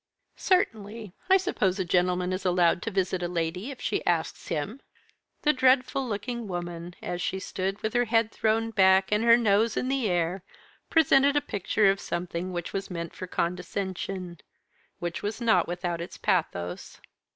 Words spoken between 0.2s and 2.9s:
"Certainly. I suppose a gentleman is allowed to